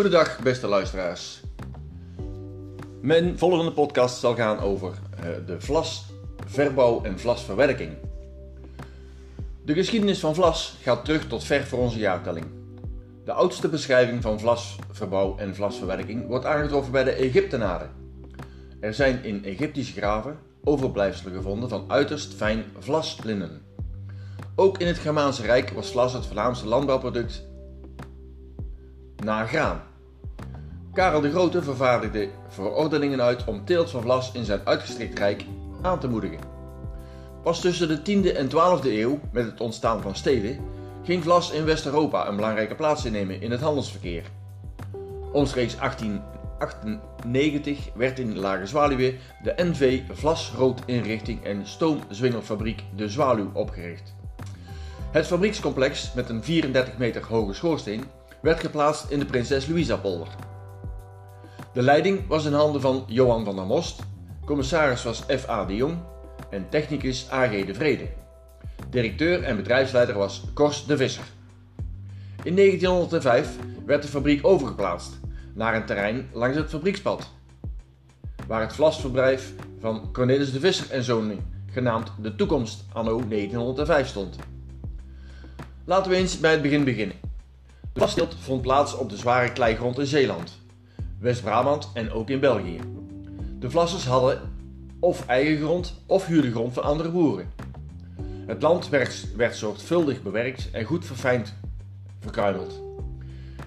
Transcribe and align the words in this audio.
Goedendag, 0.00 0.38
beste 0.38 0.66
luisteraars. 0.66 1.40
Mijn 3.00 3.38
volgende 3.38 3.72
podcast 3.72 4.20
zal 4.20 4.34
gaan 4.34 4.58
over 4.58 4.92
uh, 5.18 5.26
de 5.46 5.60
vlasverbouw 5.60 7.02
en 7.02 7.18
vlasverwerking. 7.18 7.92
De 9.64 9.74
geschiedenis 9.74 10.20
van 10.20 10.34
vlas 10.34 10.76
gaat 10.82 11.04
terug 11.04 11.26
tot 11.26 11.44
ver 11.44 11.66
voor 11.66 11.78
onze 11.78 11.98
jaartelling. 11.98 12.46
De 13.24 13.32
oudste 13.32 13.68
beschrijving 13.68 14.22
van 14.22 14.40
vlasverbouw 14.40 15.36
en 15.36 15.54
vlasverwerking 15.54 16.26
wordt 16.26 16.44
aangetroffen 16.44 16.92
bij 16.92 17.04
de 17.04 17.12
Egyptenaren. 17.12 17.90
Er 18.80 18.94
zijn 18.94 19.24
in 19.24 19.44
Egyptische 19.44 19.92
graven 19.92 20.38
overblijfselen 20.64 21.34
gevonden 21.34 21.68
van 21.68 21.84
uiterst 21.88 22.34
fijn 22.34 22.64
vlaslinnen. 22.78 23.62
Ook 24.54 24.78
in 24.78 24.86
het 24.86 24.98
Germaanse 24.98 25.42
Rijk 25.42 25.70
was 25.70 25.90
vlas 25.90 26.12
het 26.12 26.26
voornaamste 26.26 26.66
landbouwproduct 26.66 27.48
na 29.16 29.46
graan. 29.46 29.88
Karel 30.92 31.20
de 31.20 31.30
Grote 31.30 31.62
vervaardigde 31.62 32.28
verordeningen 32.48 33.22
uit 33.22 33.44
om 33.44 33.64
teelt 33.64 33.90
van 33.90 34.02
vlas 34.02 34.32
in 34.32 34.44
zijn 34.44 34.60
uitgestrekt 34.64 35.18
rijk 35.18 35.44
aan 35.82 36.00
te 36.00 36.08
moedigen. 36.08 36.38
Pas 37.42 37.60
tussen 37.60 37.88
de 37.88 37.98
10e 37.98 38.36
en 38.36 38.48
12e 38.48 38.86
eeuw, 38.86 39.20
met 39.32 39.44
het 39.44 39.60
ontstaan 39.60 40.02
van 40.02 40.14
steden, 40.14 40.58
ging 41.04 41.22
vlas 41.22 41.50
in 41.50 41.64
West-Europa 41.64 42.28
een 42.28 42.36
belangrijke 42.36 42.74
plaats 42.74 43.04
innemen 43.04 43.40
in 43.40 43.50
het 43.50 43.60
handelsverkeer. 43.60 44.24
Omstreeks 45.32 45.76
1898 45.76 47.88
werd 47.94 48.18
in 48.18 48.38
Lage 48.38 48.66
Zwaluwe 48.66 49.14
de 49.42 49.54
NV 49.56 50.00
Vlasroodinrichting 50.12 51.44
en 51.44 51.66
Stoomzwingelfabriek 51.66 52.84
De 52.96 53.08
Zwaluw 53.08 53.50
opgericht. 53.52 54.14
Het 55.10 55.26
fabriekscomplex 55.26 56.12
met 56.12 56.28
een 56.28 56.44
34 56.44 56.98
meter 56.98 57.26
hoge 57.26 57.52
schoorsteen 57.52 58.04
werd 58.42 58.60
geplaatst 58.60 59.10
in 59.10 59.18
de 59.18 59.24
Prinses 59.24 59.66
Louisa 59.66 59.96
polder. 59.96 60.28
De 61.72 61.82
leiding 61.82 62.26
was 62.26 62.44
in 62.44 62.52
handen 62.52 62.80
van 62.80 63.04
Johan 63.06 63.44
van 63.44 63.56
der 63.56 63.66
Most, 63.66 64.02
commissaris 64.44 65.02
was 65.02 65.22
F.A. 65.36 65.64
de 65.64 65.76
Jong 65.76 65.98
en 66.50 66.68
technicus 66.68 67.28
A.G. 67.32 67.66
de 67.66 67.74
Vrede. 67.74 68.08
Directeur 68.88 69.42
en 69.42 69.56
bedrijfsleider 69.56 70.14
was 70.14 70.44
Kors 70.54 70.86
de 70.86 70.96
Visser. 70.96 71.24
In 72.42 72.56
1905 72.56 73.56
werd 73.86 74.02
de 74.02 74.08
fabriek 74.08 74.46
overgeplaatst 74.46 75.18
naar 75.54 75.74
een 75.74 75.84
terrein 75.86 76.28
langs 76.32 76.56
het 76.56 76.68
fabriekspad, 76.68 77.30
waar 78.46 78.60
het 78.60 78.72
vlasverblijf 78.72 79.52
van 79.80 80.12
Cornelis 80.12 80.52
de 80.52 80.60
Visser 80.60 80.90
en 80.90 81.02
Zonen, 81.02 81.62
genaamd 81.72 82.12
De 82.20 82.34
Toekomst 82.34 82.84
anno 82.92 83.22
1905 83.28 84.08
stond. 84.08 84.36
Laten 85.84 86.10
we 86.10 86.16
eens 86.16 86.40
bij 86.40 86.52
het 86.52 86.62
begin 86.62 86.84
beginnen. 86.84 87.16
De 87.80 88.00
vlasstilt 88.00 88.34
vond 88.40 88.62
plaats 88.62 88.96
op 88.96 89.10
de 89.10 89.16
zware 89.16 89.52
kleigrond 89.52 89.98
in 89.98 90.06
Zeeland, 90.06 90.59
West-Brabant 91.20 91.90
en 91.94 92.12
ook 92.12 92.30
in 92.30 92.40
België. 92.40 92.80
De 93.58 93.70
vlassers 93.70 94.06
hadden 94.06 94.40
of 95.00 95.26
eigen 95.26 95.58
grond 95.58 96.02
of 96.06 96.26
huurde 96.26 96.50
grond 96.50 96.72
van 96.72 96.82
andere 96.82 97.10
boeren. 97.10 97.52
Het 98.46 98.62
land 98.62 98.88
werd, 98.88 99.36
werd 99.36 99.56
zorgvuldig 99.56 100.22
bewerkt 100.22 100.70
en 100.72 100.84
goed 100.84 101.06
verfijnd 101.06 101.54
verkruimeld. 102.20 102.82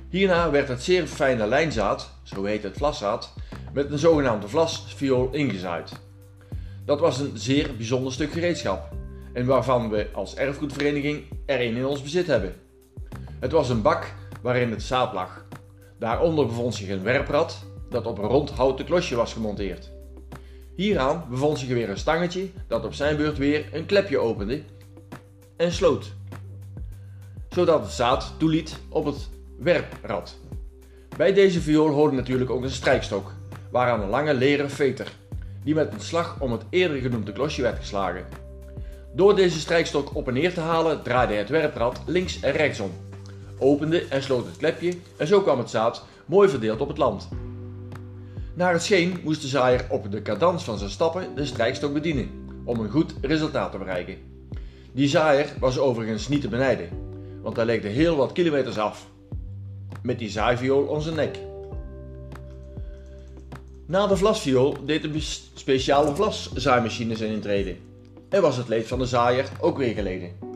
Hierna 0.09 0.51
werd 0.51 0.67
het 0.67 0.83
zeer 0.83 1.07
fijne 1.07 1.47
lijnzaad, 1.47 2.13
zo 2.23 2.43
heet 2.43 2.63
het 2.63 2.77
vlaszaad, 2.77 3.33
met 3.73 3.91
een 3.91 3.99
zogenaamde 3.99 4.47
vlasviool 4.47 5.29
ingezaaid. 5.31 5.91
Dat 6.85 6.99
was 6.99 7.19
een 7.19 7.31
zeer 7.33 7.75
bijzonder 7.75 8.13
stuk 8.13 8.31
gereedschap 8.31 8.93
en 9.33 9.45
waarvan 9.45 9.89
we 9.89 10.07
als 10.13 10.35
erfgoedvereniging 10.35 11.23
er 11.45 11.61
een 11.61 11.75
in 11.75 11.85
ons 11.85 12.01
bezit 12.01 12.27
hebben. 12.27 12.55
Het 13.39 13.51
was 13.51 13.69
een 13.69 13.81
bak 13.81 14.13
waarin 14.41 14.71
het 14.71 14.83
zaad 14.83 15.13
lag. 15.13 15.42
Daaronder 16.03 16.45
bevond 16.45 16.75
zich 16.75 16.89
een 16.89 17.03
werprad 17.03 17.65
dat 17.89 18.05
op 18.05 18.17
een 18.17 18.27
rond 18.27 18.49
houten 18.49 18.85
klosje 18.85 19.15
was 19.15 19.33
gemonteerd. 19.33 19.91
Hieraan 20.75 21.25
bevond 21.29 21.59
zich 21.59 21.67
weer 21.67 21.89
een 21.89 21.97
stangetje 21.97 22.49
dat 22.67 22.85
op 22.85 22.93
zijn 22.93 23.17
beurt 23.17 23.37
weer 23.37 23.65
een 23.71 23.85
klepje 23.85 24.17
opende 24.17 24.61
en 25.57 25.71
sloot, 25.71 26.13
zodat 27.49 27.81
het 27.81 27.91
zaad 27.91 28.33
toeliet 28.37 28.79
op 28.89 29.05
het 29.05 29.29
werprad. 29.59 30.37
Bij 31.17 31.33
deze 31.33 31.61
viool 31.61 31.89
hoorde 31.89 32.15
natuurlijk 32.15 32.49
ook 32.49 32.63
een 32.63 32.69
strijkstok, 32.69 33.31
waaraan 33.71 34.01
een 34.01 34.09
lange 34.09 34.33
leren 34.33 34.69
veter, 34.69 35.11
die 35.63 35.75
met 35.75 35.93
een 35.93 36.01
slag 36.01 36.35
om 36.39 36.51
het 36.51 36.63
eerder 36.69 36.97
genoemde 36.97 37.31
klosje 37.31 37.61
werd 37.61 37.77
geslagen. 37.77 38.25
Door 39.13 39.35
deze 39.35 39.59
strijkstok 39.59 40.15
op 40.15 40.27
en 40.27 40.33
neer 40.33 40.53
te 40.53 40.61
halen 40.61 41.03
draaide 41.03 41.33
het 41.33 41.49
werprad 41.49 42.01
links 42.05 42.39
en 42.39 42.51
rechtsom, 42.51 42.91
opende 43.63 44.05
en 44.07 44.23
sloot 44.23 44.45
het 44.45 44.57
klepje 44.57 44.93
en 45.17 45.27
zo 45.27 45.41
kwam 45.41 45.57
het 45.57 45.69
zaad 45.69 46.05
mooi 46.25 46.49
verdeeld 46.49 46.81
op 46.81 46.87
het 46.87 46.97
land. 46.97 47.27
Naar 48.53 48.73
het 48.73 48.83
scheen 48.83 49.19
moest 49.23 49.41
de 49.41 49.47
zaaier 49.47 49.85
op 49.89 50.11
de 50.11 50.21
cadans 50.21 50.63
van 50.63 50.77
zijn 50.77 50.89
stappen 50.89 51.35
de 51.35 51.45
strijkstok 51.45 51.93
bedienen 51.93 52.29
om 52.63 52.79
een 52.79 52.89
goed 52.89 53.13
resultaat 53.21 53.71
te 53.71 53.77
bereiken. 53.77 54.17
Die 54.91 55.07
zaaier 55.07 55.53
was 55.59 55.79
overigens 55.79 56.27
niet 56.27 56.41
te 56.41 56.47
benijden, 56.47 56.89
want 57.41 57.55
hij 57.55 57.65
legde 57.65 57.87
heel 57.87 58.15
wat 58.15 58.31
kilometers 58.31 58.77
af. 58.77 59.07
Met 60.01 60.19
die 60.19 60.29
zaaiviool 60.29 60.83
om 60.83 61.01
zijn 61.01 61.15
nek. 61.15 61.37
Na 63.85 64.07
de 64.07 64.17
vlasviool 64.17 64.85
deed 64.85 65.03
een 65.03 65.21
speciale 65.53 66.15
vlaszaaimachine 66.15 67.15
zijn 67.15 67.31
intrede 67.31 67.75
en 68.29 68.41
was 68.41 68.57
het 68.57 68.67
leed 68.67 68.87
van 68.87 68.99
de 68.99 69.05
zaaier 69.05 69.49
ook 69.59 69.77
weer 69.77 69.93
geleden. 69.93 70.52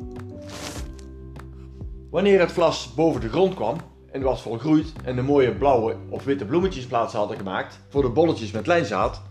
Wanneer 2.10 2.40
het 2.40 2.52
vlas 2.52 2.94
boven 2.94 3.22
de 3.22 3.30
grond 3.30 3.54
kwam 3.54 3.78
en 4.12 4.22
was 4.22 4.42
volgroeid 4.42 4.94
en 5.04 5.16
de 5.16 5.22
mooie 5.22 5.52
blauwe 5.52 5.96
of 6.10 6.24
witte 6.24 6.46
bloemetjes 6.46 6.86
plaats 6.86 7.14
hadden 7.14 7.38
gemaakt 7.38 7.80
voor 7.90 8.02
de 8.02 8.10
bolletjes 8.10 8.52
met 8.52 8.68
lijnzaad, 8.68 9.22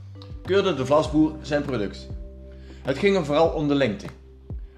keurde 0.42 0.74
de 0.74 0.86
vlasboer 0.86 1.32
zijn 1.42 1.62
product. 1.62 2.08
Het 2.82 2.98
ging 2.98 3.14
hem 3.14 3.24
vooral 3.24 3.48
om 3.48 3.68
de 3.68 3.74
lengte. 3.74 4.06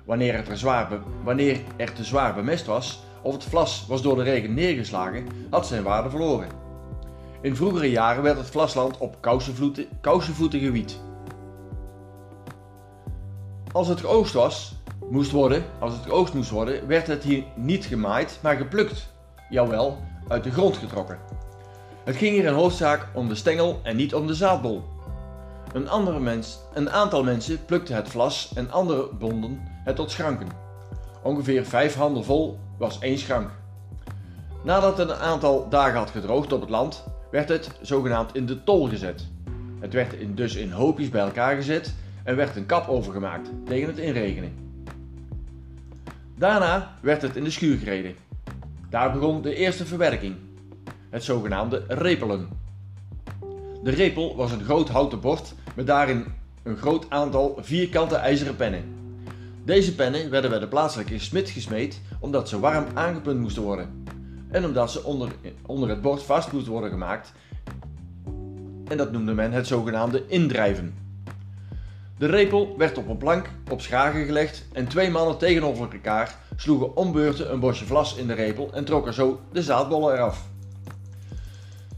Wanneer 0.04 0.36
het, 0.36 0.48
er 0.48 0.58
zwaar 0.58 1.00
wanneer 1.24 1.60
er 1.76 1.92
te 1.92 2.04
zwaar 2.04 2.34
bemest 2.34 2.66
was 2.66 3.02
of 3.22 3.32
het 3.32 3.44
vlas 3.44 3.84
was 3.88 4.02
door 4.02 4.16
de 4.16 4.22
regen 4.22 4.54
neergeslagen, 4.54 5.26
had 5.50 5.66
zijn 5.66 5.82
waarde 5.82 6.10
verloren. 6.10 6.48
In 7.42 7.56
vroegere 7.56 7.90
jaren 7.90 8.22
werd 8.22 8.36
het 8.38 8.50
vlasland 8.50 8.98
op 8.98 9.16
kousenvoeten 10.00 10.60
gewiet. 10.60 11.00
Als 13.72 13.88
het 13.88 14.00
geoogst 14.00 14.34
was, 14.34 14.74
moest 15.10 15.30
worden, 15.30 15.64
als 15.78 15.92
het 15.92 16.02
geoogst 16.02 16.34
moest 16.34 16.50
worden, 16.50 16.86
werd 16.86 17.06
het 17.06 17.22
hier 17.22 17.44
niet 17.54 17.84
gemaaid, 17.84 18.38
maar 18.42 18.56
geplukt. 18.56 19.08
Jawel, 19.50 19.98
uit 20.28 20.44
de 20.44 20.50
grond 20.50 20.76
getrokken. 20.76 21.18
Het 22.04 22.16
ging 22.16 22.34
hier 22.34 22.44
in 22.44 22.52
hoofdzaak 22.52 23.08
om 23.14 23.28
de 23.28 23.34
stengel 23.34 23.80
en 23.82 23.96
niet 23.96 24.14
om 24.14 24.26
de 24.26 24.34
zaadbol. 24.34 24.82
Een, 25.72 25.88
andere 25.88 26.20
mens, 26.20 26.58
een 26.74 26.90
aantal 26.90 27.24
mensen 27.24 27.64
plukte 27.64 27.92
het 27.92 28.08
vlas 28.08 28.52
en 28.54 28.70
andere 28.70 29.08
bonden 29.18 29.60
het 29.84 29.96
tot 29.96 30.10
schranken. 30.10 30.48
Ongeveer 31.22 31.64
vijf 31.66 31.94
handen 31.94 32.24
vol 32.24 32.58
was 32.78 32.98
één 32.98 33.18
schrank. 33.18 33.50
Nadat 34.64 34.98
het 34.98 35.08
een 35.08 35.16
aantal 35.16 35.68
dagen 35.68 35.98
had 35.98 36.10
gedroogd 36.10 36.52
op 36.52 36.60
het 36.60 36.70
land, 36.70 37.04
werd 37.30 37.48
het 37.48 37.70
zogenaamd 37.80 38.34
in 38.34 38.46
de 38.46 38.64
tol 38.64 38.88
gezet. 38.88 39.26
Het 39.80 39.92
werd 39.92 40.14
dus 40.36 40.54
in 40.54 40.70
hoopjes 40.70 41.08
bij 41.08 41.22
elkaar 41.22 41.54
gezet 41.56 41.94
en 42.24 42.36
werd 42.36 42.56
een 42.56 42.66
kap 42.66 42.88
overgemaakt 42.88 43.50
tegen 43.64 43.88
het 43.88 43.98
inregenen. 43.98 44.67
Daarna 46.38 46.98
werd 47.00 47.22
het 47.22 47.36
in 47.36 47.44
de 47.44 47.50
schuur 47.50 47.78
gereden. 47.78 48.14
Daar 48.90 49.12
begon 49.12 49.42
de 49.42 49.54
eerste 49.54 49.86
verwerking, 49.86 50.36
het 51.10 51.24
zogenaamde 51.24 51.84
repelen. 51.88 52.48
De 53.82 53.90
repel 53.90 54.36
was 54.36 54.52
een 54.52 54.64
groot 54.64 54.88
houten 54.88 55.20
bord 55.20 55.54
met 55.74 55.86
daarin 55.86 56.24
een 56.62 56.76
groot 56.76 57.10
aantal 57.10 57.58
vierkante 57.60 58.16
ijzeren 58.16 58.56
pennen. 58.56 58.84
Deze 59.64 59.94
pennen 59.94 60.30
werden 60.30 60.50
bij 60.50 60.58
de 60.58 60.68
plaatselijke 60.68 61.18
smid 61.18 61.50
gesmeed 61.50 62.00
omdat 62.20 62.48
ze 62.48 62.60
warm 62.60 62.86
aangepunt 62.94 63.40
moesten 63.40 63.62
worden 63.62 64.04
en 64.50 64.64
omdat 64.64 64.90
ze 64.90 65.04
onder, 65.04 65.30
onder 65.66 65.88
het 65.88 66.02
bord 66.02 66.22
vast 66.22 66.52
moesten 66.52 66.72
worden 66.72 66.90
gemaakt. 66.90 67.32
En 68.88 68.96
dat 68.96 69.12
noemde 69.12 69.34
men 69.34 69.52
het 69.52 69.66
zogenaamde 69.66 70.26
indrijven. 70.26 71.07
De 72.18 72.26
repel 72.26 72.74
werd 72.78 72.98
op 72.98 73.08
een 73.08 73.16
plank 73.16 73.50
op 73.70 73.80
schragen 73.80 74.24
gelegd 74.24 74.64
en 74.72 74.88
twee 74.88 75.10
mannen 75.10 75.38
tegenover 75.38 75.88
elkaar 75.92 76.38
sloegen 76.56 76.96
om 76.96 77.12
beurten 77.12 77.52
een 77.52 77.60
bosje 77.60 77.84
vlas 77.84 78.14
in 78.16 78.26
de 78.26 78.34
repel 78.34 78.70
en 78.72 78.84
trokken 78.84 79.14
zo 79.14 79.40
de 79.52 79.62
zaadbollen 79.62 80.14
eraf. 80.14 80.46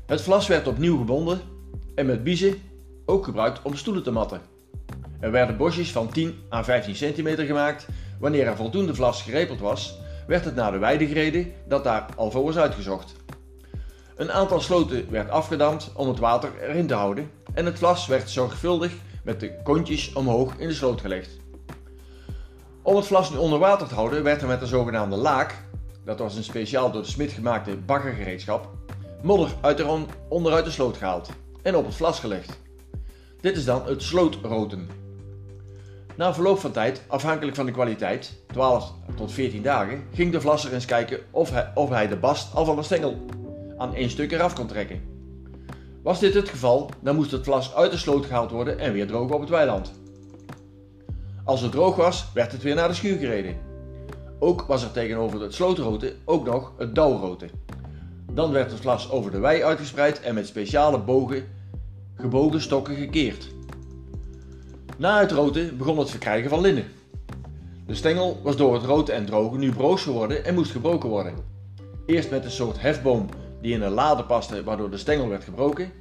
Het 0.07 0.23
vlas 0.23 0.47
werd 0.47 0.67
opnieuw 0.67 0.97
gebonden 0.99 1.41
en 1.95 2.07
met 2.07 2.25
biezen 2.25 2.63
ook 3.07 3.25
gebruikt 3.25 3.63
om 3.63 3.77
stoelen 3.77 4.03
te 4.03 4.11
matten. 4.11 4.41
Er 5.21 5.31
werden 5.31 5.57
bosjes 5.57 5.93
van 5.93 6.09
10 6.09 6.35
à 6.53 6.63
15 6.63 6.95
centimeter 6.95 7.45
gemaakt. 7.45 7.87
Wanneer 8.19 8.47
er 8.47 8.57
voldoende 8.57 8.95
vlas 8.95 9.23
gerepeld 9.23 9.61
was, 9.61 9.99
werd 10.27 10.45
het 10.45 10.55
naar 10.55 10.73
de 10.73 10.79
weide 10.79 11.07
gereden 11.07 11.53
dat 11.69 11.85
daar 11.85 12.07
al 12.17 12.31
voor 12.31 12.45
was 12.45 12.57
uitgezocht. 12.57 13.15
Een 14.17 14.33
aantal 14.33 14.61
sloten 14.61 15.11
werd 15.11 15.31
afgedamd 15.31 15.93
om 15.95 16.09
het 16.09 16.19
water 16.19 16.51
erin 16.61 16.87
te 16.87 16.95
houden 16.95 17.31
en 17.55 17.65
het 17.65 17.79
vlas 17.79 18.07
werd 18.07 18.31
zorgvuldig 18.31 18.93
met 19.23 19.41
de 19.41 19.63
kontjes 19.63 20.13
omhoog 20.13 20.57
in 20.57 20.69
de 20.69 20.75
sloot 20.75 21.01
gelegd. 21.01 21.39
Om 22.83 22.97
het 22.97 23.07
vlas 23.07 23.37
onder 23.37 23.59
water 23.59 23.89
te 23.89 23.95
houden 23.95 24.23
werd 24.23 24.43
er 24.43 24.49
met 24.49 24.61
een 24.61 24.67
zogenaamde 24.67 25.17
laak, 25.17 25.55
dat 26.05 26.19
was 26.19 26.37
een 26.37 26.45
speciaal 26.45 26.91
door 26.91 27.03
de 27.03 27.09
smid 27.09 27.33
gemaakte 27.33 27.77
baggergereedschap, 27.77 28.69
modder 29.23 29.55
uit 29.61 29.77
de 29.77 30.05
onderuit 30.29 30.65
de 30.65 30.71
sloot 30.71 30.97
gehaald 30.97 31.29
en 31.63 31.77
op 31.77 31.85
het 31.85 31.95
vlas 31.95 32.21
gelegd. 32.21 32.59
Dit 33.41 33.57
is 33.57 33.65
dan 33.65 33.87
het 33.87 34.03
slootroten. 34.03 34.89
Na 36.17 36.35
verloop 36.35 36.59
van 36.59 36.73
tijd, 36.73 37.03
afhankelijk 37.07 37.57
van 37.57 37.67
de 37.67 37.73
kwaliteit, 37.73 38.43
12 38.47 38.93
tot 39.17 39.33
14 39.33 39.63
dagen, 39.63 40.05
ging 40.15 40.33
de 40.33 40.41
vlasser 40.41 40.73
eens 40.73 40.85
kijken 40.85 41.21
of 41.31 41.51
hij, 41.51 41.71
of 41.75 41.89
hij 41.89 42.09
de 42.09 42.17
bast 42.17 42.55
al 42.55 42.65
van 42.65 42.77
de 42.77 42.83
stengel 42.83 43.27
aan 43.79 43.95
één 43.95 44.11
stuk 44.11 44.33
eraf 44.33 44.55
kon 44.55 44.67
trekken. 44.67 45.10
Was 46.03 46.21
dit 46.21 46.35
het 46.35 46.49
geval, 46.49 46.91
dan 47.01 47.17
moest 47.17 47.31
het 47.31 47.45
vlas 47.45 47.75
uit 47.75 47.91
de 47.91 47.97
sloot 47.97 48.27
gehaald 48.27 48.51
worden 48.51 48.79
en 48.79 48.93
weer 48.93 49.07
drogen 49.07 49.35
op 49.35 49.41
het 49.41 49.51
weiland. 49.51 49.93
Als 51.45 51.61
het 51.61 51.73
droog 51.73 51.97
was, 51.97 52.27
werd 52.35 52.53
het 52.53 52.63
weer 52.63 52.75
naar 52.75 52.89
de 52.89 52.95
schuur 52.95 53.19
gereden. 53.19 53.57
Ook 54.39 54.63
was 54.63 54.83
er 54.83 54.93
tegenover 54.93 55.41
het 55.41 55.55
slootroten 55.55 56.13
ook 56.25 56.45
nog 56.45 56.73
het 56.77 56.95
dauwroten. 56.95 57.51
Dan 58.33 58.53
werd 58.53 58.71
het 58.71 58.81
vlas 58.81 59.11
over 59.11 59.31
de 59.31 59.39
wei 59.39 59.63
uitgespreid 59.63 60.21
en 60.21 60.35
met 60.35 60.47
speciale 60.47 60.99
bogen, 60.99 61.45
gebogen 62.15 62.61
stokken 62.61 62.95
gekeerd. 62.95 63.49
Na 64.97 65.21
het 65.21 65.33
roten 65.33 65.77
begon 65.77 65.99
het 65.99 66.11
verkrijgen 66.11 66.51
van 66.51 66.61
linnen. 66.61 66.85
De 67.87 67.95
stengel 67.95 68.41
was 68.43 68.57
door 68.57 68.75
het 68.75 68.85
roten 68.85 69.15
en 69.15 69.27
drogen 69.27 69.59
nu 69.59 69.73
broos 69.73 70.03
geworden 70.03 70.45
en 70.45 70.55
moest 70.55 70.71
gebroken 70.71 71.09
worden. 71.09 71.35
Eerst 72.07 72.31
met 72.31 72.45
een 72.45 72.51
soort 72.51 72.81
hefboom 72.81 73.27
die 73.61 73.75
in 73.75 73.83
een 73.83 73.93
lade 73.93 74.25
paste 74.25 74.65
waardoor 74.65 74.91
de 74.91 74.97
stengel 74.97 75.29
werd 75.29 75.45
gebroken, 75.45 75.93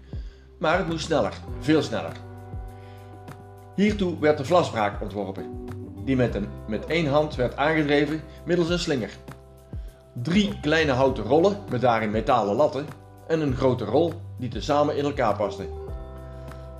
maar 0.60 0.78
het 0.78 0.88
moest 0.88 1.06
sneller, 1.06 1.34
veel 1.60 1.82
sneller. 1.82 2.12
Hiertoe 3.76 4.20
werd 4.20 4.38
de 4.38 4.46
vlasbraak 4.46 5.02
ontworpen, 5.02 5.66
die 6.06 6.16
met, 6.16 6.36
een, 6.36 6.48
met 6.68 6.86
één 6.86 7.08
hand 7.08 7.36
werd 7.36 7.58
aangedreven 7.58 8.22
middels 8.46 8.70
een 8.70 8.80
slinger. 8.80 9.10
Drie 10.14 10.60
kleine 10.62 10.92
houten 10.92 11.24
rollen 11.24 11.58
met 11.70 11.82
daarin 11.82 12.12
metalen 12.12 12.56
latten 12.56 12.86
en 13.28 13.42
een 13.42 13.56
grote 13.56 13.86
rol 13.86 14.14
die 14.38 14.50
tezamen 14.50 14.98
in 14.98 15.04
elkaar 15.04 15.36
pasten. 15.36 15.68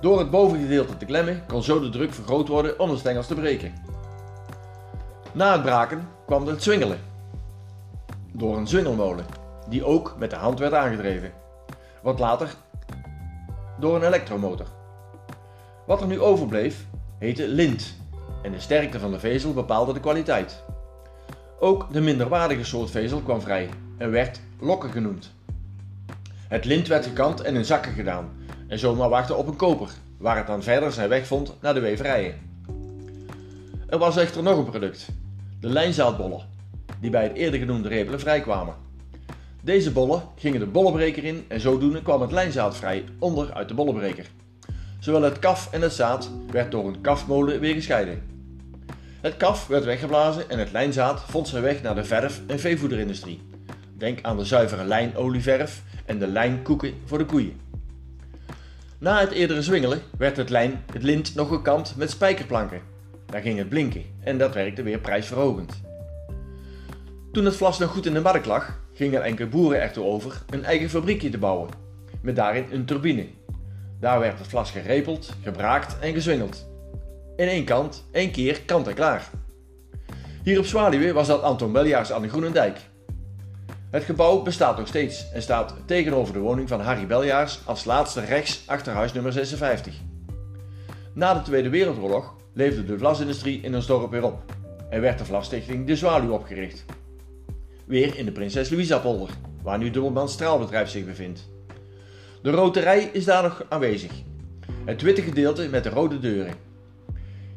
Door 0.00 0.18
het 0.18 0.30
bovengedeelte 0.30 0.96
te 0.96 1.04
klemmen 1.04 1.42
kon 1.46 1.62
zo 1.62 1.80
de 1.80 1.88
druk 1.88 2.12
vergroot 2.12 2.48
worden 2.48 2.78
om 2.78 2.90
de 2.90 2.96
stengels 2.96 3.26
te 3.26 3.34
breken. 3.34 3.72
Na 5.32 5.52
het 5.52 5.62
braken 5.62 6.08
kwam 6.26 6.46
het 6.46 6.62
zwingelen. 6.62 6.98
Door 8.32 8.56
een 8.56 8.66
zwingelmolen, 8.66 9.24
die 9.70 9.84
ook 9.84 10.14
met 10.18 10.30
de 10.30 10.36
hand 10.36 10.58
werd 10.58 10.72
aangedreven. 10.72 11.32
Wat 12.02 12.18
later 12.18 12.54
door 13.78 13.96
een 13.96 14.06
elektromotor. 14.06 14.66
Wat 15.86 16.00
er 16.00 16.06
nu 16.06 16.20
overbleef 16.20 16.86
heette 17.18 17.48
lint 17.48 17.94
en 18.42 18.52
de 18.52 18.60
sterkte 18.60 18.98
van 18.98 19.10
de 19.10 19.18
vezel 19.18 19.52
bepaalde 19.52 19.92
de 19.92 20.00
kwaliteit. 20.00 20.62
Ook 21.58 21.92
de 21.92 22.00
minderwaardige 22.00 22.64
soort 22.64 22.90
vezel 22.90 23.20
kwam 23.20 23.40
vrij 23.40 23.68
en 23.98 24.10
werd 24.10 24.40
lokken 24.60 24.90
genoemd. 24.90 25.30
Het 26.48 26.64
lint 26.64 26.86
werd 26.86 27.06
gekant 27.06 27.40
en 27.40 27.54
in 27.54 27.64
zakken 27.64 27.92
gedaan 27.92 28.30
en 28.68 28.78
zomaar 28.78 29.08
wachten 29.08 29.36
op 29.36 29.46
een 29.46 29.56
koper, 29.56 29.90
waar 30.18 30.36
het 30.36 30.46
dan 30.46 30.62
verder 30.62 30.92
zijn 30.92 31.08
weg 31.08 31.26
vond 31.26 31.54
naar 31.60 31.74
de 31.74 31.80
weverijen. 31.80 32.34
Er 33.86 33.98
was 33.98 34.16
echter 34.16 34.42
nog 34.42 34.58
een 34.58 34.70
product, 34.70 35.08
de 35.60 35.68
lijnzaadbollen, 35.68 36.46
die 37.00 37.10
bij 37.10 37.22
het 37.22 37.36
eerder 37.36 37.60
genoemde 37.60 37.88
repelen 37.88 38.20
vrijkwamen. 38.20 38.74
Deze 39.62 39.92
bollen 39.92 40.22
gingen 40.36 40.60
de 40.60 40.66
bollenbreker 40.66 41.24
in 41.24 41.44
en 41.48 41.60
zodoende 41.60 42.02
kwam 42.02 42.20
het 42.20 42.32
lijnzaad 42.32 42.76
vrij 42.76 43.04
onder 43.18 43.52
uit 43.52 43.68
de 43.68 43.74
bollenbreker. 43.74 44.26
Zowel 44.98 45.22
het 45.22 45.38
kaf 45.38 45.72
en 45.72 45.82
het 45.82 45.92
zaad 45.92 46.30
werd 46.50 46.70
door 46.70 46.86
een 46.86 47.00
kafmolen 47.00 47.60
weer 47.60 47.74
gescheiden. 47.74 48.22
Het 49.20 49.36
kaf 49.36 49.66
werd 49.66 49.84
weggeblazen 49.84 50.50
en 50.50 50.58
het 50.58 50.72
lijnzaad 50.72 51.20
vond 51.20 51.48
zijn 51.48 51.62
weg 51.62 51.82
naar 51.82 51.94
de 51.94 52.04
verf- 52.04 52.40
en 52.46 52.60
veevoederindustrie. 52.60 53.42
Denk 53.96 54.18
aan 54.22 54.36
de 54.36 54.44
zuivere 54.44 54.84
lijnolieverf 54.84 55.82
en 56.04 56.18
de 56.18 56.26
lijnkoeken 56.26 56.94
voor 57.04 57.18
de 57.18 57.24
koeien. 57.24 57.60
Na 58.98 59.20
het 59.20 59.30
eerdere 59.30 59.62
zwingelen 59.62 60.02
werd 60.18 60.36
het, 60.36 60.50
lijn, 60.50 60.84
het 60.92 61.02
lint 61.02 61.34
nog 61.34 61.48
gekant 61.48 61.94
met 61.96 62.10
spijkerplanken. 62.10 62.80
Daar 63.26 63.42
ging 63.42 63.58
het 63.58 63.68
blinken 63.68 64.04
en 64.20 64.38
dat 64.38 64.54
werkte 64.54 64.82
weer 64.82 64.98
prijsverhogend. 64.98 65.80
Toen 67.32 67.44
het 67.44 67.56
vlas 67.56 67.78
nog 67.78 67.90
goed 67.90 68.06
in 68.06 68.14
de 68.14 68.20
markt 68.20 68.46
lag, 68.46 68.78
gingen 69.00 69.24
enkele 69.24 69.48
boeren 69.48 69.80
ertoe 69.80 70.04
over 70.04 70.42
een 70.50 70.64
eigen 70.64 70.90
fabriekje 70.90 71.30
te 71.30 71.38
bouwen, 71.38 71.68
met 72.22 72.36
daarin 72.36 72.66
een 72.70 72.84
turbine. 72.84 73.26
Daar 74.00 74.20
werd 74.20 74.38
het 74.38 74.46
vlas 74.46 74.70
gerepeld, 74.70 75.32
gebraakt 75.42 75.98
en 75.98 76.12
gezwingeld. 76.12 76.66
In 77.36 77.48
één 77.48 77.64
kant, 77.64 78.04
één 78.12 78.30
keer 78.30 78.60
kant 78.60 78.88
en 78.88 78.94
klaar. 78.94 79.30
Hier 80.42 80.58
op 80.58 80.64
Zwaluwe 80.64 81.12
was 81.12 81.26
dat 81.26 81.42
Anton 81.42 81.72
Beljaars 81.72 82.12
aan 82.12 82.22
de 82.22 82.28
Groenendijk. 82.28 82.78
Het 83.90 84.04
gebouw 84.04 84.42
bestaat 84.42 84.78
nog 84.78 84.86
steeds 84.86 85.32
en 85.32 85.42
staat 85.42 85.74
tegenover 85.86 86.34
de 86.34 86.40
woning 86.40 86.68
van 86.68 86.80
Harry 86.80 87.06
Beljaars 87.06 87.60
als 87.64 87.84
laatste 87.84 88.20
rechts 88.20 88.62
achter 88.66 88.92
huis 88.92 89.12
nummer 89.12 89.32
56. 89.32 89.94
Na 91.14 91.34
de 91.34 91.42
Tweede 91.42 91.68
Wereldoorlog 91.68 92.34
leefde 92.52 92.84
de 92.84 92.98
vlasindustrie 92.98 93.60
in 93.60 93.74
ons 93.74 93.86
dorp 93.86 94.10
weer 94.10 94.24
op 94.24 94.42
en 94.90 95.00
werd 95.00 95.18
de 95.18 95.24
Vlasstichting 95.24 95.86
De 95.86 95.96
Zwaluw 95.96 96.32
opgericht. 96.32 96.84
Weer 97.90 98.16
in 98.16 98.24
de 98.24 98.32
Prinses 98.32 98.70
Louisa 98.70 98.98
polder, 98.98 99.28
waar 99.62 99.78
nu 99.78 99.90
Dubbelman 99.90 100.28
Straalbedrijf 100.28 100.88
zich 100.88 101.04
bevindt. 101.04 101.48
De 102.42 102.50
roterij 102.50 103.10
is 103.12 103.24
daar 103.24 103.42
nog 103.42 103.64
aanwezig. 103.68 104.12
Het 104.84 105.02
witte 105.02 105.22
gedeelte 105.22 105.68
met 105.68 105.84
de 105.84 105.90
rode 105.90 106.18
deuren. 106.18 106.54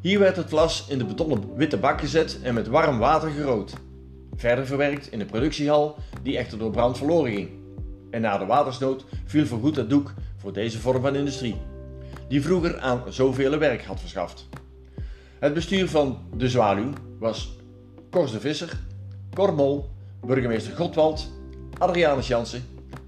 Hier 0.00 0.18
werd 0.18 0.36
het 0.36 0.48
vlas 0.48 0.86
in 0.88 0.98
de 0.98 1.04
betonnen 1.04 1.56
witte 1.56 1.76
bak 1.76 2.00
gezet 2.00 2.38
en 2.42 2.54
met 2.54 2.66
warm 2.66 2.98
water 2.98 3.30
gerood. 3.30 3.72
Verder 4.36 4.66
verwerkt 4.66 5.12
in 5.12 5.18
de 5.18 5.24
productiehal, 5.24 5.96
die 6.22 6.36
echter 6.36 6.58
door 6.58 6.70
brand 6.70 6.96
verloren 6.98 7.32
ging. 7.32 7.48
En 8.10 8.20
na 8.20 8.38
de 8.38 8.46
watersnood 8.46 9.04
viel 9.24 9.46
voorgoed 9.46 9.76
het 9.76 9.90
doek 9.90 10.12
voor 10.36 10.52
deze 10.52 10.78
vorm 10.78 11.02
van 11.02 11.16
industrie, 11.16 11.56
die 12.28 12.42
vroeger 12.42 12.78
aan 12.78 13.02
zoveel 13.08 13.58
werk 13.58 13.84
had 13.84 14.00
verschaft. 14.00 14.48
Het 15.38 15.54
bestuur 15.54 15.88
van 15.88 16.18
de 16.36 16.48
Zwaluw 16.48 16.90
was 17.18 17.56
Kors 18.10 18.32
de 18.32 18.40
Visser, 18.40 18.78
Cor 19.34 19.54
Mol, 19.54 19.92
burgemeester 20.26 20.76
Godwald, 20.76 21.30
Adrianus 21.78 22.26
Jansen, 22.26 22.62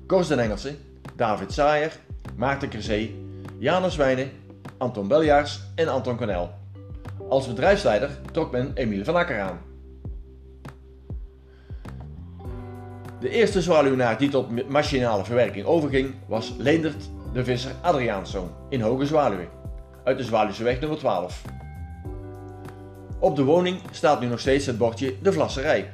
Kors 0.07 0.29
den 0.29 0.39
Engelse, 0.39 0.75
David 1.17 1.53
Saaier, 1.53 1.93
Maarten 2.37 2.69
Kerzee, 2.69 3.15
Janus 3.59 3.97
Wijnen, 3.97 4.31
Anton 4.79 5.09
Beljaars 5.09 5.61
en 5.75 5.89
Anton 5.89 6.17
Cornel. 6.17 6.51
Als 7.29 7.47
bedrijfsleider 7.47 8.11
trok 8.33 8.51
men 8.51 8.71
Emiel 8.75 9.05
van 9.05 9.17
Akker 9.17 9.41
aan. 9.41 9.61
De 13.21 13.29
eerste 13.29 13.63
zwaluwnaar 13.63 14.19
die 14.19 14.29
tot 14.29 14.69
machinale 14.69 15.25
verwerking 15.25 15.67
overging 15.67 16.15
was 16.29 16.55
Leendert 16.59 17.09
de 17.33 17.45
Visser 17.45 17.73
Adriaanszoon 17.83 18.51
in 18.69 18.81
Hoge 18.81 19.07
Zwaluwe, 19.07 19.49
uit 20.05 20.19
de 20.19 20.25
Zwaluwseweg 20.25 20.81
nummer 20.81 20.99
12. 20.99 21.43
Op 23.19 23.37
de 23.37 23.45
woning 23.45 23.81
staat 23.91 24.21
nu 24.21 24.27
nog 24.27 24.41
steeds 24.41 24.67
het 24.67 24.79
bordje 24.79 25.15
De 25.23 25.33
Vlasserij. 25.33 25.93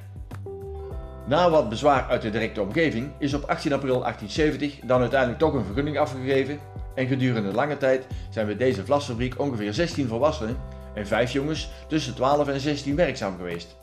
Na 1.26 1.50
wat 1.50 1.68
bezwaar 1.68 2.06
uit 2.08 2.22
de 2.22 2.30
directe 2.30 2.62
omgeving 2.62 3.10
is 3.18 3.34
op 3.34 3.42
18 3.42 3.72
april 3.72 4.00
1870 4.00 4.78
dan 4.86 5.00
uiteindelijk 5.00 5.38
toch 5.38 5.54
een 5.54 5.64
vergunning 5.64 5.98
afgegeven 5.98 6.58
en 6.94 7.06
gedurende 7.06 7.52
lange 7.52 7.76
tijd 7.76 8.06
zijn 8.30 8.46
bij 8.46 8.56
deze 8.56 8.84
vlasfabriek 8.84 9.40
ongeveer 9.40 9.74
16 9.74 10.08
volwassenen 10.08 10.56
en 10.94 11.06
5 11.06 11.32
jongens 11.32 11.70
tussen 11.88 12.14
12 12.14 12.48
en 12.48 12.60
16 12.60 12.96
werkzaam 12.96 13.36
geweest. 13.36 13.76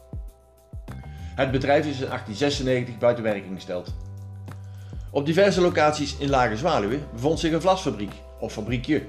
Het 1.35 1.51
bedrijf 1.51 1.85
is 1.85 1.99
in 1.99 2.07
1896 2.07 2.97
buiten 2.97 3.23
werking 3.23 3.55
gesteld. 3.55 3.93
Op 5.11 5.25
diverse 5.25 5.61
locaties 5.61 6.17
in 6.17 6.29
Lage 6.29 6.57
Zwaluwe 6.57 6.99
bevond 7.13 7.39
zich 7.39 7.53
een 7.53 7.61
vlasfabriek 7.61 8.11
of 8.39 8.53
fabriekje, 8.53 9.01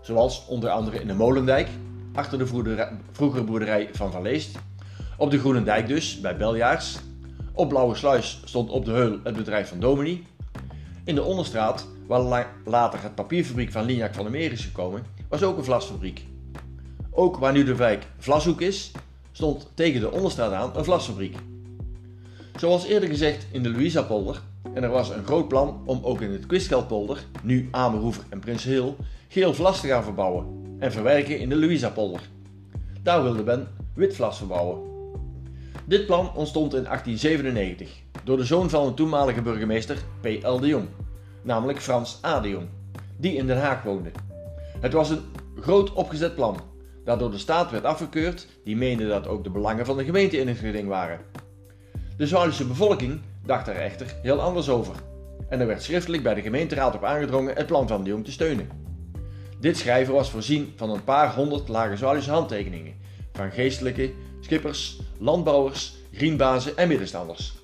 zoals 0.00 0.46
onder 0.46 0.70
andere 0.70 1.00
in 1.00 1.06
de 1.06 1.14
Molendijk, 1.14 1.68
achter 2.12 2.38
de 2.38 2.46
vroegere 3.12 3.44
boerderij 3.44 3.88
van 3.92 4.12
Van 4.12 4.22
Leest, 4.22 4.58
op 5.16 5.30
de 5.30 5.38
Groenendijk 5.38 5.86
dus, 5.86 6.20
bij 6.20 6.36
Beljaars. 6.36 6.98
Op 7.56 7.68
Blauwe 7.68 7.94
Sluis 7.94 8.40
stond 8.44 8.70
op 8.70 8.84
de 8.84 8.90
Heul 8.90 9.18
het 9.22 9.36
bedrijf 9.36 9.68
van 9.68 9.80
Domini. 9.80 10.26
In 11.04 11.14
de 11.14 11.22
Onderstraat, 11.22 11.86
waar 12.06 12.46
later 12.64 13.02
het 13.02 13.14
papierfabriek 13.14 13.72
van 13.72 13.84
Lignac 13.84 14.14
van 14.14 14.22
der 14.22 14.32
Meer 14.32 14.52
is 14.52 14.64
gekomen, 14.64 15.02
was 15.28 15.42
ook 15.42 15.56
een 15.56 15.64
vlasfabriek. 15.64 16.26
Ook 17.10 17.36
waar 17.36 17.52
nu 17.52 17.64
de 17.64 17.76
wijk 17.76 18.06
Vlashoek 18.18 18.60
is, 18.60 18.92
stond 19.32 19.70
tegen 19.74 20.00
de 20.00 20.10
Onderstraat 20.10 20.52
aan 20.52 20.76
een 20.76 20.84
vlasfabriek. 20.84 21.36
Zoals 22.56 22.86
eerder 22.86 23.08
gezegd 23.08 23.46
in 23.50 23.62
de 23.62 23.70
Louisa-polder, 23.70 24.40
en 24.74 24.82
er 24.82 24.90
was 24.90 25.10
een 25.10 25.24
groot 25.24 25.48
plan 25.48 25.82
om 25.84 26.00
ook 26.02 26.20
in 26.20 26.30
het 26.30 26.46
Kwisgeldpolder, 26.46 27.24
nu 27.42 27.68
Amerhoever 27.70 28.24
en 28.28 28.38
Prinsheel, 28.38 28.96
geel 29.28 29.54
vlas 29.54 29.80
te 29.80 29.86
gaan 29.86 30.04
verbouwen 30.04 30.46
en 30.78 30.92
verwerken 30.92 31.38
in 31.38 31.48
de 31.48 31.56
Louisa-polder. 31.56 32.20
Daar 33.02 33.22
wilde 33.22 33.42
men 33.42 33.68
wit 33.94 34.14
vlas 34.14 34.38
verbouwen. 34.38 34.95
Dit 35.88 36.06
plan 36.06 36.34
ontstond 36.34 36.74
in 36.74 36.82
1897 36.82 37.90
door 38.24 38.36
de 38.36 38.44
zoon 38.44 38.70
van 38.70 38.86
een 38.86 38.94
toenmalige 38.94 39.42
burgemeester 39.42 39.96
P.L. 40.20 40.58
de 40.58 40.66
Jong, 40.66 40.88
namelijk 41.42 41.80
Frans 41.80 42.20
A. 42.24 42.40
de 42.40 42.48
Jong, 42.48 42.68
die 43.16 43.36
in 43.36 43.46
Den 43.46 43.60
Haag 43.60 43.82
woonde. 43.82 44.10
Het 44.80 44.92
was 44.92 45.10
een 45.10 45.20
groot 45.60 45.92
opgezet 45.92 46.34
plan, 46.34 46.60
dat 47.04 47.18
door 47.18 47.30
de 47.30 47.38
staat 47.38 47.70
werd 47.70 47.84
afgekeurd, 47.84 48.46
die 48.64 48.76
meende 48.76 49.06
dat 49.06 49.26
ook 49.26 49.44
de 49.44 49.50
belangen 49.50 49.86
van 49.86 49.96
de 49.96 50.04
gemeente 50.04 50.38
in 50.38 50.48
het 50.48 50.58
geding 50.58 50.88
waren. 50.88 51.20
De 52.16 52.26
Zwaluwse 52.26 52.66
bevolking 52.66 53.20
dacht 53.44 53.68
er 53.68 53.76
echter 53.76 54.14
heel 54.22 54.40
anders 54.40 54.68
over. 54.68 54.94
en 55.48 55.60
er 55.60 55.66
werd 55.66 55.82
schriftelijk 55.82 56.22
bij 56.22 56.34
de 56.34 56.42
gemeenteraad 56.42 56.94
op 56.94 57.04
aangedrongen 57.04 57.54
het 57.54 57.66
plan 57.66 57.88
van 57.88 58.04
de 58.04 58.10
Jong 58.10 58.24
te 58.24 58.32
steunen. 58.32 58.68
Dit 59.60 59.76
schrijven 59.76 60.14
was 60.14 60.30
voorzien 60.30 60.72
van 60.76 60.90
een 60.90 61.04
paar 61.04 61.34
honderd 61.34 61.68
lage 61.68 61.96
zwaluwse 61.96 62.30
handtekeningen 62.30 62.94
van 63.36 63.50
geestelijke, 63.50 64.12
schippers, 64.40 65.00
landbouwers, 65.18 65.94
grienbazen 66.12 66.76
en 66.76 66.88
middenstanders. 66.88 67.54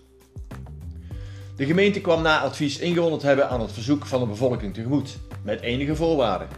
De 1.56 1.66
gemeente 1.66 2.00
kwam 2.00 2.22
na 2.22 2.40
advies 2.40 2.78
ingewonnen 2.78 3.20
hebben 3.20 3.48
aan 3.48 3.60
het 3.60 3.72
verzoek 3.72 4.06
van 4.06 4.20
de 4.20 4.26
bevolking 4.26 4.74
tegemoet, 4.74 5.18
met 5.42 5.60
enige 5.60 5.96
voorwaarden. 5.96 6.48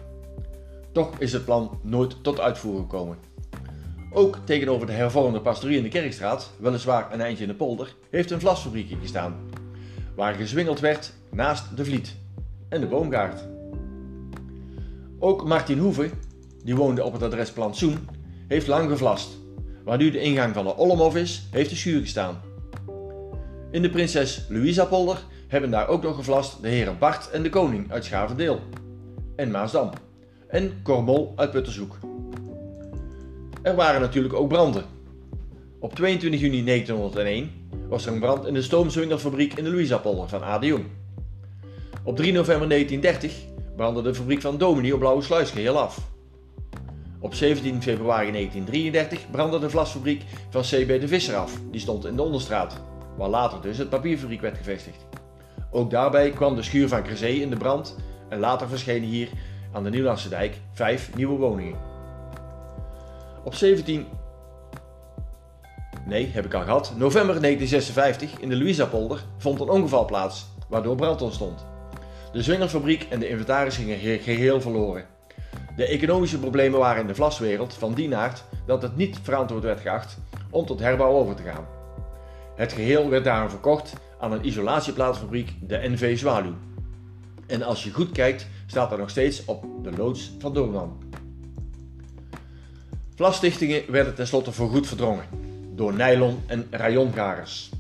Toch 0.93 1.19
is 1.19 1.33
het 1.33 1.45
plan 1.45 1.81
nooit 1.83 2.23
tot 2.23 2.41
uitvoer 2.41 2.79
gekomen. 2.79 3.19
Ook 4.11 4.39
tegenover 4.45 4.87
de 4.87 4.93
hervormde 4.93 5.41
pastorie 5.41 5.77
in 5.77 5.83
de 5.83 5.89
Kerkstraat, 5.89 6.51
weliswaar 6.59 7.13
een 7.13 7.21
eindje 7.21 7.43
in 7.43 7.49
de 7.49 7.57
polder, 7.57 7.95
heeft 8.11 8.31
een 8.31 8.41
vlasfabriekje 8.41 8.97
gestaan, 9.01 9.37
waar 10.15 10.35
gezwingeld 10.35 10.81
werd 10.81 11.13
naast 11.31 11.77
de 11.77 11.85
Vliet 11.85 12.17
en 12.69 12.81
de 12.81 12.87
boomgaard. 12.87 13.45
Ook 15.19 15.45
Martin 15.45 15.79
Hoeve, 15.79 16.11
die 16.65 16.77
woonde 16.77 17.05
op 17.05 17.13
het 17.13 17.23
adres 17.23 17.53
Plantsoen, 17.53 18.09
heeft 18.49 18.67
lang 18.67 18.91
gevlast. 18.91 19.29
Waar 19.85 19.99
nu 19.99 20.11
de 20.11 20.21
ingang 20.21 20.55
van 20.55 20.65
de 20.65 20.77
Ollemhof 20.77 21.17
is, 21.17 21.49
heeft 21.51 21.71
de 21.71 21.77
schuur 21.77 22.01
gestaan. 22.01 22.41
In 23.71 23.83
de 23.83 23.91
Prinses 23.91 24.47
Louisa 24.49 24.85
polder 24.85 25.25
hebben 25.49 25.71
daar 25.71 25.89
ook 25.89 26.03
nog 26.03 26.17
gevlast 26.17 26.63
de 26.63 26.69
heren 26.69 26.99
Bart 26.99 27.31
en 27.31 27.43
de 27.43 27.51
Koning 27.51 27.93
uit 27.93 28.05
Schavendeel 28.05 28.61
en 29.37 29.51
Maasdam 29.51 29.91
en 30.49 30.73
Cormol 30.83 31.33
uit 31.37 31.51
Puttershoek. 31.51 31.99
Er 33.63 33.75
waren 33.75 34.01
natuurlijk 34.01 34.35
ook 34.35 34.49
branden. 34.49 34.85
Op 35.81 35.95
22 35.95 36.41
juni 36.41 36.65
1901 36.65 37.51
was 37.89 38.07
er 38.07 38.13
een 38.13 38.21
brand 38.21 38.47
in 38.47 38.55
de 38.55 38.63
stoomzwingerfabriek 38.63 39.55
in 39.55 39.65
de 39.65 39.71
Louisa-polder 39.71 40.29
van 40.29 40.43
A. 40.43 40.59
de 40.59 40.67
Jong. 40.67 40.85
Op 42.03 42.17
3 42.17 42.33
november 42.33 42.69
1930 42.69 43.53
brandde 43.77 44.03
de 44.03 44.15
fabriek 44.15 44.41
van 44.41 44.59
Domini 44.59 44.93
op 44.93 44.99
Blauwe 44.99 45.23
Sluis 45.23 45.51
geheel 45.51 45.79
af. 45.79 46.14
Op 47.25 47.35
17 47.35 47.83
februari 47.83 48.31
1933 48.33 49.31
brandde 49.31 49.59
de 49.59 49.71
vlasfabriek 49.71 50.23
van 50.51 50.63
CB 50.63 51.01
de 51.01 51.09
Visser 51.09 51.37
af, 51.37 51.61
die 51.71 51.81
stond 51.81 52.07
in 52.07 52.17
de 52.17 52.23
Onderstraat, 52.23 52.81
waar 53.17 53.29
later 53.29 53.61
dus 53.61 53.79
het 53.79 53.89
papierfabriek 53.89 54.41
werd 54.41 54.57
gevestigd. 54.57 55.07
Ook 55.71 55.91
daarbij 55.91 56.31
kwam 56.31 56.57
de 56.57 56.63
schuur 56.63 56.89
van 56.89 57.03
Crezé 57.03 57.27
in 57.27 57.51
de 57.51 57.57
brand 57.57 57.97
en 58.29 58.39
later 58.39 58.69
verschenen 58.69 59.09
hier 59.09 59.29
aan 59.73 59.85
de 59.85 59.91
Nieuwlandse 59.91 60.29
dijk 60.29 60.57
vijf 60.73 61.15
nieuwe 61.17 61.39
woningen. 61.39 61.79
Op 63.45 63.55
17 63.55 64.07
nee, 66.07 66.31
heb 66.33 66.45
ik 66.45 66.55
al 66.55 66.63
gehad, 66.63 66.93
november 66.97 67.41
1956 67.41 68.41
in 68.41 68.49
de 68.49 68.57
Louisa-polder 68.57 69.25
vond 69.39 69.61
een 69.61 69.69
ongeval 69.69 70.05
plaats, 70.05 70.47
waardoor 70.69 70.97
brand 70.97 71.23
ontstond. 71.23 71.67
De 72.33 72.43
zwingerfabriek 72.43 73.07
en 73.11 73.21
de 73.21 73.29
inventaris 73.29 73.77
gingen 73.77 74.19
geheel 74.19 74.61
verloren. 74.61 75.14
De 75.77 75.87
economische 75.87 76.39
problemen 76.39 76.79
waren 76.79 77.01
in 77.01 77.07
de 77.07 77.15
vlaswereld 77.15 77.75
van 77.75 77.95
die 77.95 78.17
aard 78.17 78.45
dat 78.67 78.83
het 78.83 78.97
niet 78.97 79.19
verantwoord 79.23 79.63
werd 79.63 79.81
geacht 79.81 80.19
om 80.51 80.67
tot 80.67 80.81
herbouw 80.81 81.13
over 81.13 81.35
te 81.35 81.43
gaan. 81.43 81.67
Het 82.57 82.73
geheel 82.73 83.09
werd 83.09 83.25
daarom 83.25 83.51
verkocht 83.51 83.93
aan 84.21 84.33
een 84.33 84.47
isolatieplaatfabriek, 84.47 85.53
de 85.61 85.81
NV 85.83 86.19
Zwaluw. 86.19 86.55
En 87.47 87.63
als 87.63 87.85
je 87.85 87.91
goed 87.91 88.13
kijkt, 88.13 88.47
staat 88.67 88.93
er 88.93 88.99
nog 88.99 89.11
steeds 89.11 89.45
op 89.45 89.65
de 89.83 89.93
loods 89.97 90.33
van 90.39 90.55
Doorman. 90.55 91.03
Vlasstichtingen 93.15 93.83
werden 93.89 94.15
tenslotte 94.15 94.53
voorgoed 94.53 94.87
verdrongen 94.87 95.25
door 95.75 95.95
nylon- 95.95 96.43
en 96.47 96.67
rayongagers. 96.71 97.71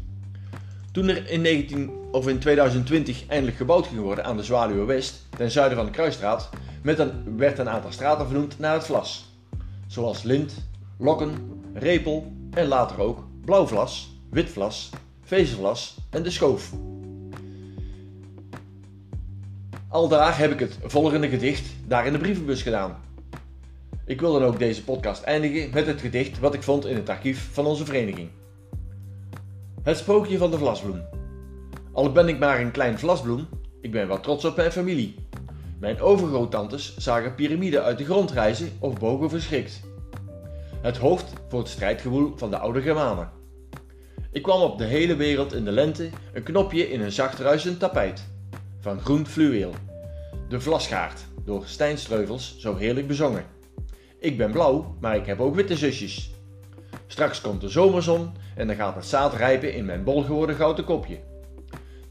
Toen 0.93 1.09
er 1.09 1.31
in, 1.31 1.41
19, 1.41 1.91
of 2.13 2.29
in 2.29 2.39
2020 2.39 3.27
eindelijk 3.27 3.57
gebouwd 3.57 3.87
ging 3.87 4.01
worden 4.01 4.25
aan 4.25 4.37
de 4.37 4.43
Zwaluwe 4.43 4.85
West, 4.85 5.27
ten 5.37 5.51
zuiden 5.51 5.77
van 5.77 5.87
de 5.87 5.93
Kruisstraat, 5.93 6.51
met 6.85 6.99
een, 6.99 7.37
werd 7.37 7.59
een 7.59 7.69
aantal 7.69 7.93
straten 7.93 8.27
vernoemd 8.27 8.59
naar 8.59 8.75
het 8.75 8.85
vlas. 8.85 9.33
Zoals 9.87 10.23
Lint, 10.23 10.55
Lokken, 10.99 11.63
Repel 11.75 12.33
en 12.51 12.67
later 12.67 13.01
ook 13.01 13.27
Blauwvlas, 13.45 14.17
Witvlas, 14.31 14.91
Vezelvlas 15.23 15.97
en 16.11 16.23
de 16.23 16.31
Schoof. 16.31 16.73
Aldaar 19.89 20.39
heb 20.39 20.53
ik 20.53 20.59
het 20.59 20.79
volgende 20.83 21.29
gedicht 21.29 21.67
daar 21.87 22.07
in 22.07 22.13
de 22.13 22.19
brievenbus 22.19 22.63
gedaan. 22.63 22.97
Ik 24.07 24.21
wil 24.21 24.33
dan 24.33 24.43
ook 24.43 24.59
deze 24.59 24.85
podcast 24.85 25.23
eindigen 25.23 25.71
met 25.73 25.87
het 25.87 26.01
gedicht 26.01 26.39
wat 26.39 26.55
ik 26.55 26.63
vond 26.63 26.87
in 26.87 26.97
het 26.97 27.09
archief 27.09 27.49
van 27.53 27.67
onze 27.67 27.85
vereniging. 27.85 28.29
Het 29.83 29.97
sprookje 29.97 30.39
van 30.39 30.51
de 30.51 30.59
vlasbloem. 30.59 31.03
Al 31.93 32.13
ben 32.13 32.29
ik 32.29 32.39
maar 32.39 32.61
een 32.61 32.71
klein 32.71 32.99
vlasbloem, 32.99 33.49
ik 33.81 33.91
ben 33.91 34.09
wel 34.09 34.21
trots 34.21 34.45
op 34.45 34.57
mijn 34.57 34.73
familie. 34.73 35.15
Mijn 35.81 36.01
overgroottantes 36.01 36.97
zagen 36.97 37.35
piramiden 37.35 37.83
uit 37.83 37.99
de 37.99 38.05
grond 38.05 38.31
rijzen 38.31 38.73
of 38.79 38.99
bogen 38.99 39.31
verschrikt. 39.31 39.81
Het 40.83 40.97
hoofd 40.97 41.33
voor 41.49 41.59
het 41.59 41.69
strijdgewoel 41.69 42.33
van 42.37 42.51
de 42.51 42.59
oude 42.59 42.81
Germanen. 42.81 43.31
Ik 44.33 44.43
kwam 44.43 44.61
op 44.61 44.79
de 44.79 44.85
hele 44.85 45.17
wereld 45.17 45.53
in 45.53 45.65
de 45.65 45.73
lente 45.73 46.09
een 46.33 46.43
knopje 46.43 46.91
in 46.91 47.01
een 47.01 47.13
zacht 47.13 47.39
ruisend 47.39 47.79
tapijt. 47.79 48.29
Van 48.81 49.01
groen 49.01 49.27
fluweel. 49.27 49.73
De 50.49 50.61
vlasgaard, 50.61 51.25
door 51.45 51.63
Stijn 51.67 51.99
Streuvels 51.99 52.59
zo 52.59 52.77
heerlijk 52.77 53.07
bezongen. 53.07 53.45
Ik 54.19 54.39
ben 54.39 54.51
blauw, 54.51 54.97
maar 55.01 55.17
ik 55.17 55.27
heb 55.27 55.41
ook 55.41 55.55
witte 55.55 55.77
zusjes. 55.77 56.33
Straks 57.07 57.41
komt 57.41 57.61
de 57.61 57.69
zomerzon 57.69 58.33
en 58.57 58.67
dan 58.67 58.77
gaat 58.77 58.95
het 58.95 59.07
zaad 59.07 59.35
rijpen 59.35 59.75
in 59.75 59.85
mijn 59.85 60.05
bol 60.05 60.23
geworden 60.23 60.57
gouden 60.57 60.85
kopje. 60.85 61.19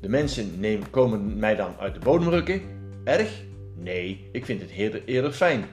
De 0.01 0.09
mensen 0.09 0.83
komen 0.89 1.37
mij 1.37 1.55
dan 1.55 1.75
uit 1.79 1.93
de 1.93 1.99
bodem 1.99 2.29
rukken. 2.29 2.61
Erg? 3.03 3.43
Nee, 3.83 4.29
ik 4.31 4.45
vind 4.45 4.61
het 4.61 4.69
eerder, 4.69 5.01
eerder 5.05 5.31
fijn. 5.31 5.65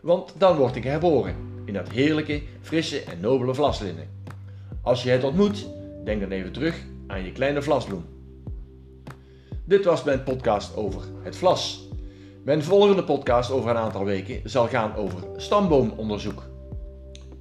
Want 0.00 0.34
dan 0.38 0.56
word 0.56 0.76
ik 0.76 0.84
herboren 0.84 1.34
in 1.64 1.72
dat 1.72 1.88
heerlijke, 1.88 2.42
frisse 2.60 3.00
en 3.00 3.20
nobele 3.20 3.54
vlaslinnen. 3.54 4.08
Als 4.82 5.02
je 5.02 5.10
het 5.10 5.24
ontmoet, 5.24 5.66
denk 6.04 6.20
dan 6.20 6.30
even 6.30 6.52
terug 6.52 6.84
aan 7.06 7.24
je 7.24 7.32
kleine 7.32 7.62
vlasbloem. 7.62 8.04
Dit 9.64 9.84
was 9.84 10.04
mijn 10.04 10.22
podcast 10.22 10.76
over 10.76 11.02
het 11.22 11.36
vlas. 11.36 11.88
Mijn 12.44 12.62
volgende 12.62 13.04
podcast 13.04 13.50
over 13.50 13.70
een 13.70 13.76
aantal 13.76 14.04
weken 14.04 14.40
zal 14.44 14.66
gaan 14.68 14.94
over 14.94 15.22
stamboomonderzoek. 15.36 16.42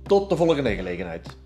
Tot 0.03 0.29
de 0.29 0.35
volgende 0.35 0.75
gelegenheid. 0.75 1.37